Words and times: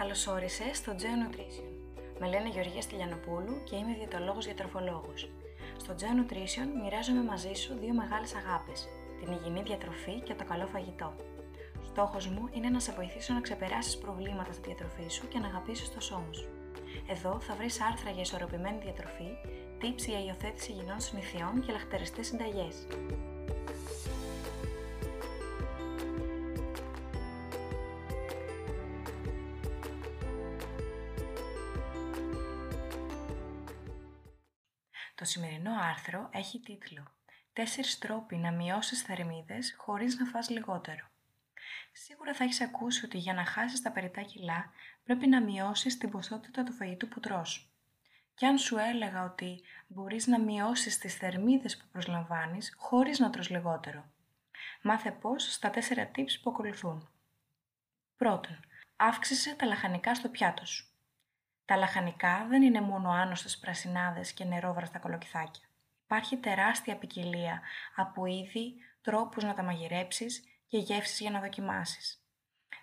Καλώς 0.00 0.26
όρισες 0.26 0.76
στο 0.76 0.92
Geo 1.00 1.14
Nutrition. 1.22 1.68
Με 2.20 2.26
λένε 2.28 2.48
Γεωργία 2.48 2.82
Στυλιανοπούλου 2.82 3.62
και 3.64 3.76
είμαι 3.76 3.94
διαιτολόγος 3.94 4.44
διατροφολόγος. 4.44 5.30
Στο 5.76 5.94
Geo 5.98 6.12
Nutrition 6.18 6.68
μοιράζομαι 6.82 7.22
μαζί 7.22 7.52
σου 7.52 7.78
δύο 7.80 7.94
μεγάλες 7.94 8.34
αγάπες, 8.34 8.88
την 9.18 9.32
υγιεινή 9.32 9.62
διατροφή 9.62 10.20
και 10.20 10.34
το 10.34 10.44
καλό 10.44 10.66
φαγητό. 10.66 11.14
Στόχος 11.90 12.26
μου 12.26 12.48
είναι 12.52 12.68
να 12.68 12.80
σε 12.80 12.92
βοηθήσω 12.92 13.34
να 13.34 13.40
ξεπεράσεις 13.40 13.98
προβλήματα 13.98 14.52
στη 14.52 14.62
διατροφή 14.66 15.08
σου 15.08 15.28
και 15.28 15.38
να 15.38 15.46
αγαπήσεις 15.46 15.94
το 15.94 16.00
σώμα 16.00 16.32
σου. 16.32 16.48
Εδώ 17.08 17.40
θα 17.40 17.54
βρεις 17.54 17.80
άρθρα 17.80 18.10
για 18.10 18.22
ισορροπημένη 18.22 18.78
διατροφή, 18.84 19.30
tips 19.80 20.04
για 20.08 20.24
υιοθέτηση 20.24 20.70
υγιεινών 20.70 21.00
συνηθιών 21.00 21.60
και 21.64 21.72
λαχτεριστές 21.72 22.26
συνταγές. 22.26 22.74
Το 35.20 35.26
σημερινό 35.26 35.70
άρθρο 35.90 36.28
έχει 36.32 36.60
τίτλο 36.60 37.02
«Τέσσερις 37.52 37.98
τρόποι 37.98 38.36
να 38.36 38.52
μειώσεις 38.52 39.02
θερμίδες 39.02 39.74
χωρίς 39.78 40.18
να 40.18 40.26
φας 40.26 40.48
λιγότερο». 40.48 41.06
Σίγουρα 41.92 42.34
θα 42.34 42.44
έχεις 42.44 42.60
ακούσει 42.60 43.04
ότι 43.04 43.18
για 43.18 43.34
να 43.34 43.44
χάσεις 43.44 43.82
τα 43.82 43.90
περιτά 43.90 44.22
κιλά 44.22 44.70
πρέπει 45.04 45.26
να 45.26 45.42
μειώσεις 45.42 45.98
την 45.98 46.10
ποσότητα 46.10 46.64
του 46.64 46.72
φαγητού 46.72 47.08
που 47.08 47.20
τρως. 47.20 47.72
Και 48.34 48.46
αν 48.46 48.58
σου 48.58 48.76
έλεγα 48.76 49.24
ότι 49.24 49.60
μπορείς 49.86 50.26
να 50.26 50.40
μειώσεις 50.40 50.98
τις 50.98 51.14
θερμίδες 51.14 51.76
που 51.76 51.84
προσλαμβάνεις 51.92 52.74
χωρίς 52.76 53.18
να 53.18 53.30
τρως 53.30 53.50
λιγότερο. 53.50 54.10
Μάθε 54.82 55.10
πώς 55.10 55.52
στα 55.52 55.70
τέσσερα 55.70 56.10
tips 56.14 56.40
που 56.42 56.50
ακολουθούν. 56.50 57.08
Πρώτον, 58.16 58.60
αύξησε 58.96 59.54
τα 59.54 59.66
λαχανικά 59.66 60.14
στο 60.14 60.28
πιάτο 60.28 60.66
σου. 60.66 60.89
Τα 61.70 61.76
λαχανικά 61.76 62.46
δεν 62.48 62.62
είναι 62.62 62.80
μόνο 62.80 63.10
άνοστες 63.10 63.58
πρασινάδες 63.58 64.32
και 64.32 64.44
νερόβραστα 64.44 64.98
κολοκυθάκια. 64.98 65.62
Υπάρχει 66.04 66.36
τεράστια 66.36 66.96
ποικιλία 66.96 67.60
από 67.96 68.26
είδη, 68.26 68.74
τρόπους 69.00 69.44
να 69.44 69.54
τα 69.54 69.62
μαγειρέψεις 69.62 70.44
και 70.66 70.78
γεύσεις 70.78 71.20
για 71.20 71.30
να 71.30 71.40
δοκιμάσεις. 71.40 72.24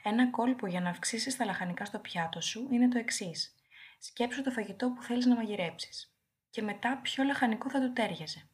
Ένα 0.03 0.29
κόλπο 0.29 0.67
για 0.67 0.81
να 0.81 0.89
αυξήσεις 0.89 1.35
τα 1.35 1.45
λαχανικά 1.45 1.85
στο 1.85 1.99
πιάτο 1.99 2.41
σου 2.41 2.67
είναι 2.71 2.87
το 2.87 2.97
εξής. 2.97 3.55
Σκέψου 3.99 4.43
το 4.43 4.51
φαγητό 4.51 4.89
που 4.89 5.03
θέλεις 5.03 5.25
να 5.25 5.35
μαγειρέψεις. 5.35 6.13
Και 6.49 6.61
μετά 6.61 6.99
ποιο 7.01 7.23
λαχανικό 7.23 7.69
θα 7.69 7.79
του 7.79 7.93
τέριαζε. 7.93 8.47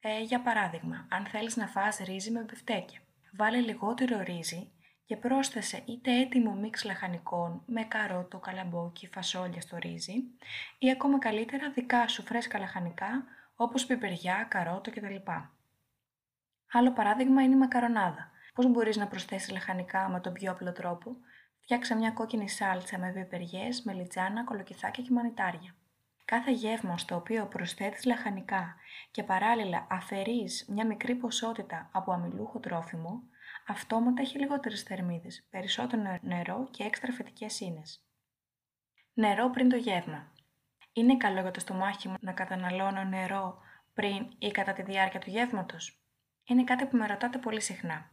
Ε, 0.00 0.20
για 0.20 0.40
παράδειγμα, 0.40 1.06
αν 1.10 1.26
θέλεις 1.26 1.56
να 1.56 1.66
φας 1.66 1.98
ρύζι 1.98 2.30
με 2.30 2.40
μπιφτέκια. 2.42 3.00
Βάλε 3.32 3.58
λιγότερο 3.60 4.22
ρύζι 4.22 4.70
και 5.04 5.16
πρόσθεσε 5.16 5.82
είτε 5.86 6.20
έτοιμο 6.20 6.52
μίξ 6.54 6.84
λαχανικών 6.84 7.62
με 7.66 7.84
καρότο, 7.84 8.38
καλαμπόκι, 8.38 9.06
φασόλια 9.06 9.60
στο 9.60 9.76
ρύζι 9.76 10.14
ή 10.78 10.90
ακόμα 10.90 11.18
καλύτερα 11.18 11.70
δικά 11.70 12.08
σου 12.08 12.22
φρέσκα 12.22 12.58
λαχανικά 12.58 13.24
όπως 13.56 13.86
πιπεριά, 13.86 14.46
καρότο 14.50 14.90
κτλ. 14.90 15.30
Άλλο 16.72 16.92
παράδειγμα 16.92 17.42
είναι 17.42 17.54
η 17.54 17.58
μακαρονάδα. 17.58 18.30
Πώς 18.54 18.66
μπορείς 18.66 18.96
να 18.96 19.06
προσθέσεις 19.06 19.50
λαχανικά 19.50 20.08
με 20.08 20.20
τον 20.20 20.32
πιο 20.32 20.50
απλό 20.50 20.72
τρόπο; 20.72 21.16
Φτιάξε 21.64 21.94
μια 21.94 22.10
κόκκινη 22.10 22.48
σάλτσα 22.48 22.98
με 22.98 23.12
πιπεριές, 23.12 23.82
μελιτζάνα, 23.82 24.44
κολοκυθάκια 24.44 25.04
και 25.04 25.12
μανιτάρια. 25.12 25.74
Κάθε 26.24 26.52
γεύμα 26.52 26.98
στο 26.98 27.16
οποίο 27.16 27.46
προσθέτεις 27.46 28.04
λαχανικά 28.04 28.74
και 29.10 29.22
παράλληλα 29.22 29.86
αφαιρείς 29.90 30.66
μια 30.68 30.86
μικρή 30.86 31.14
ποσότητα 31.14 31.88
από 31.92 32.12
αμυλούχο 32.12 32.58
τρόφιμο, 32.58 33.22
αυτόματα 33.66 34.22
έχει 34.22 34.38
λιγότερες 34.38 34.82
θερμίδες, 34.82 35.46
περισσότερο 35.50 36.18
νερό 36.22 36.68
και 36.70 36.84
έξτρα 36.84 37.12
φετικές 37.12 37.60
ίνες. 37.60 38.04
Νερό 39.12 39.50
πριν 39.50 39.68
το 39.68 39.76
γεύμα. 39.76 40.32
Είναι 40.92 41.16
καλό 41.16 41.40
για 41.40 41.50
το 41.50 41.60
στομάχι 41.60 42.08
μου 42.08 42.16
να 42.20 42.32
καταναλώνω 42.32 43.04
νερό 43.04 43.58
πριν 43.94 44.28
ή 44.38 44.50
κατά 44.50 44.72
τη 44.72 44.82
διάρκεια 44.82 45.20
του 45.20 45.30
γεύματος; 45.30 46.02
Είναι 46.44 46.64
κάτι 46.64 46.86
που 46.86 46.96
με 46.96 47.06
ρωτάτε 47.06 47.38
πολύ 47.38 47.60
συχνά. 47.60 48.10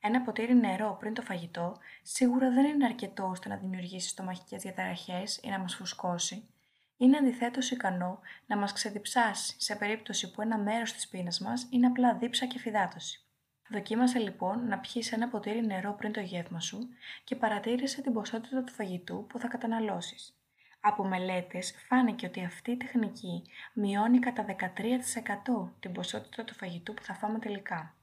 Ένα 0.00 0.22
ποτήρι 0.22 0.54
νερό 0.54 0.96
πριν 1.00 1.14
το 1.14 1.22
φαγητό 1.22 1.76
σίγουρα 2.02 2.50
δεν 2.50 2.64
είναι 2.64 2.84
αρκετό 2.84 3.28
ώστε 3.28 3.48
να 3.48 3.56
δημιουργήσει 3.56 4.08
στομαχικές 4.08 4.62
διαταραχές 4.62 5.40
ή 5.42 5.48
να 5.48 5.58
μας 5.58 5.74
φουσκώσει. 5.74 6.48
Είναι 6.96 7.16
αντιθέτως 7.16 7.70
ικανό 7.70 8.20
να 8.46 8.56
μας 8.56 8.72
ξεδιψάσει 8.72 9.54
σε 9.60 9.76
περίπτωση 9.76 10.30
που 10.30 10.42
ένα 10.42 10.58
μέρος 10.58 10.92
της 10.92 11.08
πείνας 11.08 11.40
μας 11.40 11.66
είναι 11.70 11.86
απλά 11.86 12.14
δίψα 12.14 12.46
και 12.46 12.58
φυδάτωση. 12.58 13.24
Δοκίμασε 13.72 14.18
λοιπόν 14.18 14.66
να 14.66 14.78
πιεις 14.78 15.12
ένα 15.12 15.28
ποτήρι 15.28 15.66
νερό 15.66 15.92
πριν 15.92 16.12
το 16.12 16.20
γεύμα 16.20 16.60
σου 16.60 16.88
και 17.24 17.36
παρατήρησε 17.36 18.02
την 18.02 18.12
ποσότητα 18.12 18.64
του 18.64 18.72
φαγητού 18.72 19.26
που 19.28 19.38
θα 19.38 19.48
καταναλώσεις. 19.48 20.34
Από 20.80 21.04
μελέτες 21.04 21.74
φάνηκε 21.88 22.26
ότι 22.26 22.44
αυτή 22.44 22.70
η 22.70 22.76
τεχνική 22.76 23.42
μειώνει 23.72 24.18
κατά 24.18 24.44
13% 24.44 25.70
την 25.80 25.92
ποσότητα 25.92 26.44
του 26.44 26.54
φαγητού 26.54 26.94
που 26.94 27.02
θα 27.02 27.14
φάμε 27.14 27.38
τελικά. 27.38 27.94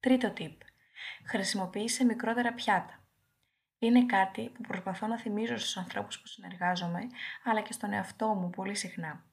Τρίτο 0.00 0.32
tip. 0.38 0.56
Χρησιμοποίησε 1.26 2.04
μικρότερα 2.04 2.52
πιάτα. 2.52 3.02
Είναι 3.78 4.06
κάτι 4.06 4.50
που 4.54 4.60
προσπαθώ 4.60 5.06
να 5.06 5.18
θυμίζω 5.18 5.56
στους 5.56 5.76
ανθρώπους 5.76 6.20
που 6.20 6.26
συνεργάζομαι, 6.26 7.00
αλλά 7.44 7.60
και 7.60 7.72
στον 7.72 7.92
εαυτό 7.92 8.26
μου 8.26 8.50
πολύ 8.50 8.74
συχνά. 8.74 9.24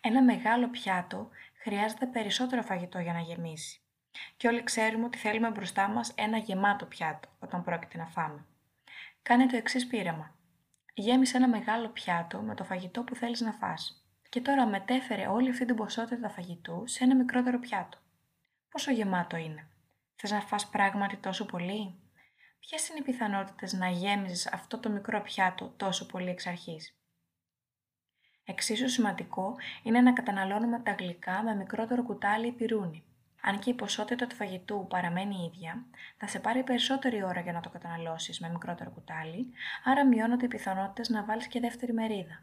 Ένα 0.00 0.22
μεγάλο 0.22 0.68
πιάτο 0.68 1.28
χρειάζεται 1.62 2.06
περισσότερο 2.06 2.62
φαγητό 2.62 2.98
για 2.98 3.12
να 3.12 3.20
γεμίσει. 3.20 3.83
Και 4.36 4.48
όλοι 4.48 4.62
ξέρουμε 4.62 5.04
ότι 5.04 5.18
θέλουμε 5.18 5.50
μπροστά 5.50 5.88
μας 5.88 6.12
ένα 6.16 6.36
γεμάτο 6.36 6.86
πιάτο 6.86 7.28
όταν 7.38 7.64
πρόκειται 7.64 7.98
να 7.98 8.06
φάμε. 8.06 8.46
Κάνε 9.22 9.46
το 9.46 9.56
εξής 9.56 9.86
πείραμα. 9.86 10.34
Γέμισε 10.94 11.36
ένα 11.36 11.48
μεγάλο 11.48 11.88
πιάτο 11.88 12.40
με 12.40 12.54
το 12.54 12.64
φαγητό 12.64 13.02
που 13.02 13.14
θέλεις 13.14 13.40
να 13.40 13.52
φας. 13.52 14.04
Και 14.28 14.40
τώρα 14.40 14.66
μετέφερε 14.66 15.26
όλη 15.26 15.50
αυτή 15.50 15.64
την 15.64 15.76
ποσότητα 15.76 16.28
φαγητού 16.28 16.82
σε 16.86 17.04
ένα 17.04 17.16
μικρότερο 17.16 17.58
πιάτο. 17.58 17.98
Πόσο 18.68 18.90
γεμάτο 18.90 19.36
είναι; 19.36 19.68
Θες 20.14 20.30
να 20.30 20.40
φας 20.40 20.68
πράγματι 20.68 21.16
τόσο 21.16 21.46
πολύ; 21.46 21.98
Ποιες 22.58 22.88
είναι 22.88 22.98
οι 22.98 23.02
πιθανότητες 23.02 23.72
να 23.72 23.88
γέμιζες 23.88 24.46
αυτό 24.46 24.78
το 24.78 24.90
μικρό 24.90 25.20
πιάτο 25.20 25.68
τόσο 25.76 26.06
πολύ 26.06 26.28
εξ 26.28 26.46
αρχής; 26.46 26.98
Εξίσου 28.44 28.88
σημαντικό 28.88 29.56
είναι 29.82 30.00
να 30.00 30.12
καταναλώνουμε 30.12 30.80
τα 30.80 30.92
γλυκά 30.92 31.42
με 31.42 31.54
μικρότερο 31.54 32.02
κουτάλι 32.02 32.46
ή 32.46 32.52
πυρούνι. 32.52 33.04
Αν 33.46 33.58
και 33.58 33.70
η 33.70 33.74
ποσότητα 33.74 34.26
του 34.26 34.34
φαγητού 34.34 34.86
παραμένει 34.88 35.50
ίδια, 35.52 35.84
θα 36.16 36.26
σε 36.26 36.38
πάρει 36.38 36.62
περισσότερη 36.62 37.24
ώρα 37.24 37.40
για 37.40 37.52
να 37.52 37.60
το 37.60 37.68
καταναλώσεις 37.68 38.40
με 38.40 38.48
μικρότερο 38.48 38.90
κουτάλι, 38.90 39.52
άρα 39.84 40.06
μειώνονται 40.06 40.44
οι 40.44 40.48
πιθανότητες 40.48 41.08
να 41.08 41.24
βάλεις 41.24 41.46
και 41.46 41.60
δεύτερη 41.60 41.92
μερίδα. 41.92 42.42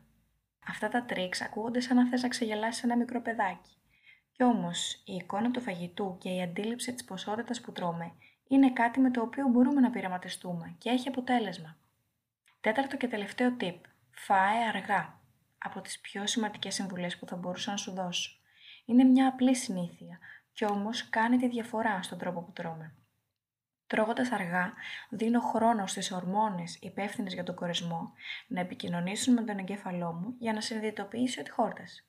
Αυτά 0.67 0.89
τα 0.89 1.05
τρίξ 1.05 1.41
ακούγονται 1.41 1.79
σαν 1.79 1.95
να 1.95 2.07
θες 2.07 2.21
να 2.21 2.27
ξεγελάσεις 2.27 2.83
ένα 2.83 2.97
μικρό 2.97 3.21
παιδάκι. 3.21 3.71
Κι 4.31 4.43
όμως, 4.43 4.93
η 5.05 5.13
εικόνα 5.13 5.51
του 5.51 5.61
φαγητού 5.61 6.17
και 6.19 6.29
η 6.29 6.41
αντίληψη 6.41 6.93
της 6.93 7.03
ποσότητας 7.03 7.61
που 7.61 7.71
τρώμε 7.71 8.13
είναι 8.47 8.71
κάτι 8.71 8.99
με 8.99 9.11
το 9.11 9.21
οποίο 9.21 9.47
μπορούμε 9.47 9.81
να 9.81 9.89
πειραματιστούμε 9.89 10.75
και 10.77 10.89
έχει 10.89 11.07
αποτέλεσμα. 11.07 11.77
Τέταρτο 12.61 12.97
και 12.97 13.07
τελευταίο 13.07 13.55
tip. 13.59 13.79
Φάε 14.11 14.67
αργά. 14.67 15.19
Από 15.57 15.81
τις 15.81 15.99
πιο 15.99 16.27
σημαντικές 16.27 16.73
συμβουλές 16.73 17.17
που 17.17 17.25
θα 17.25 17.35
μπορούσα 17.35 17.71
να 17.71 17.77
σου 17.77 17.91
δώσω. 17.91 18.39
Είναι 18.85 19.03
μια 19.03 19.27
απλή 19.27 19.55
συνήθεια 19.55 20.19
κι 20.53 20.65
όμως 20.65 21.09
κάνει 21.09 21.37
τη 21.37 21.47
διαφορά 21.47 22.01
στον 22.01 22.17
τρόπο 22.17 22.41
που 22.41 22.51
τρώμε. 22.51 22.93
Τρώγοντας 23.87 24.31
αργά, 24.31 24.73
δίνω 25.09 25.39
χρόνο 25.39 25.87
στις 25.87 26.11
ορμόνες 26.11 26.75
υπεύθυνες 26.81 27.33
για 27.33 27.43
τον 27.43 27.55
κορεσμό 27.55 28.13
να 28.47 28.59
επικοινωνήσουν 28.59 29.33
με 29.33 29.41
τον 29.41 29.57
εγκέφαλό 29.57 30.11
μου 30.13 30.35
για 30.39 30.53
να 30.53 30.61
συνειδητοποιήσει 30.61 31.39
ότι 31.39 31.51
χόρτασε. 31.51 32.03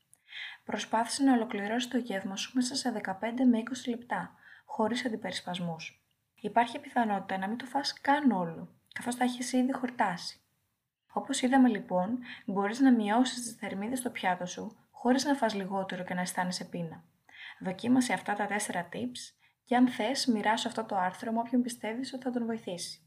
Προσπάθησε 0.65 1.23
να 1.23 1.33
ολοκληρώσει 1.33 1.89
το 1.89 1.97
γεύμα 1.97 2.37
σου 2.37 2.51
μέσα 2.55 2.75
σε 2.75 3.01
15 3.05 3.13
με 3.51 3.63
20 3.87 3.89
λεπτά, 3.89 4.35
χωρίς 4.65 5.05
αντιπερισπασμούς. 5.05 6.03
Υπάρχει 6.35 6.79
πιθανότητα 6.79 7.39
να 7.39 7.49
μην 7.49 7.57
το 7.57 7.65
φας 7.65 8.01
καν 8.01 8.31
όλο, 8.31 8.69
καθώς 8.93 9.15
θα 9.15 9.25
έχεις 9.25 9.53
ήδη 9.53 9.73
χορτάσει. 9.73 10.41
Όπως 11.13 11.43
είδαμε 11.43 11.69
λοιπόν, 11.69 12.19
μπορείς 12.45 12.81
να 12.81 12.93
μειώσεις 12.93 13.43
τις 13.43 13.53
θερμίδες 13.53 13.99
στο 13.99 14.11
πιάτο 14.11 14.47
σου, 14.47 14.77
χωρίς 14.91 15.25
να 15.25 15.35
φας 15.35 15.55
λιγότερο 15.55 16.05
και 16.05 16.15
να 16.15 16.21
αισθάνεσαι 16.21 16.65
πείνα. 16.65 17.05
Δοκίμασε 17.63 18.13
αυτά 18.13 18.35
τα 18.35 18.47
4 18.47 18.53
tips 18.95 19.35
και 19.65 19.77
αν 19.77 19.89
θες 19.89 20.27
μοιράσου 20.27 20.69
αυτό 20.69 20.85
το 20.85 20.97
άρθρο 20.97 21.33
με 21.33 21.39
όποιον 21.39 21.63
πιστεύεις 21.63 22.13
ότι 22.13 22.23
θα 22.23 22.31
τον 22.31 22.47
βοηθήσει. 22.47 23.07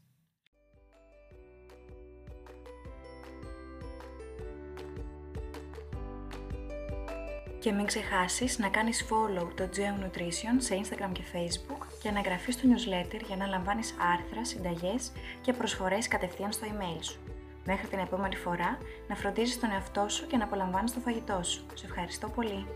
Και 7.60 7.72
μην 7.72 7.86
ξεχάσεις 7.86 8.58
να 8.58 8.68
κάνεις 8.68 9.04
follow 9.10 9.48
το 9.54 9.68
Geo 9.76 10.04
Nutrition 10.04 10.56
σε 10.56 10.80
Instagram 10.82 11.12
και 11.12 11.22
Facebook 11.32 11.86
και 12.02 12.10
να 12.10 12.18
εγγραφείς 12.18 12.54
στο 12.54 12.68
newsletter 12.68 13.20
για 13.26 13.36
να 13.36 13.46
λαμβάνεις 13.46 13.94
άρθρα, 14.12 14.44
συνταγές 14.44 15.12
και 15.40 15.52
προσφορές 15.52 16.08
κατευθείαν 16.08 16.52
στο 16.52 16.66
email 16.66 17.04
σου. 17.04 17.20
Μέχρι 17.64 17.86
την 17.86 17.98
επόμενη 17.98 18.36
φορά, 18.36 18.78
να 19.08 19.14
φροντίζεις 19.14 19.60
τον 19.60 19.70
εαυτό 19.70 20.08
σου 20.08 20.26
και 20.26 20.36
να 20.36 20.44
απολαμβάνεις 20.44 20.92
το 20.92 21.00
φαγητό 21.00 21.42
σου. 21.42 21.66
Σε 21.74 21.86
ευχαριστώ 21.86 22.28
πολύ! 22.28 22.66